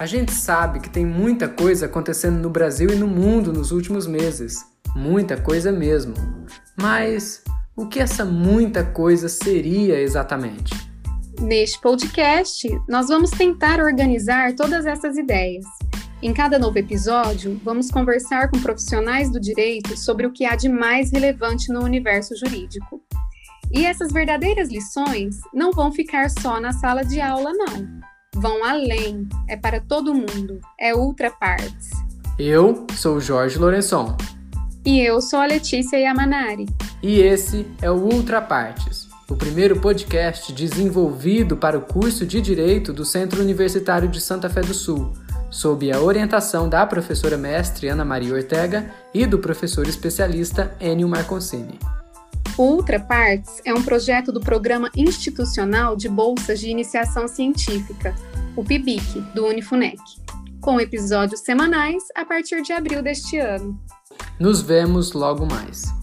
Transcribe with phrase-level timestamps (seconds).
[0.00, 4.06] A gente sabe que tem muita coisa acontecendo no Brasil e no mundo nos últimos
[4.06, 4.64] meses.
[4.96, 6.14] Muita coisa mesmo.
[6.74, 7.44] Mas
[7.76, 10.72] o que essa muita coisa seria exatamente?
[11.38, 15.66] Neste podcast, nós vamos tentar organizar todas essas ideias.
[16.22, 20.70] Em cada novo episódio, vamos conversar com profissionais do direito sobre o que há de
[20.70, 23.02] mais relevante no universo jurídico.
[23.70, 28.00] E essas verdadeiras lições não vão ficar só na sala de aula, não
[28.34, 31.90] vão além, é para todo mundo, é ultra partes.
[32.38, 34.16] Eu sou Jorge Lourençon.
[34.84, 36.66] E eu sou a Letícia Yamanari.
[37.02, 42.92] E esse é o Ultra Partes, o primeiro podcast desenvolvido para o curso de Direito
[42.92, 45.12] do Centro Universitário de Santa Fé do Sul,
[45.50, 51.78] sob a orientação da professora mestre Ana Maria Ortega e do professor especialista Enio Marconcini.
[52.56, 58.14] O Ultra Parts é um projeto do Programa Institucional de Bolsas de Iniciação Científica,
[58.56, 60.00] o PIBIC, do Unifunec,
[60.60, 63.80] com episódios semanais a partir de abril deste ano.
[64.38, 65.99] Nos vemos logo mais.